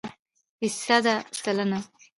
[0.57, 1.79] فیصده √ سلنه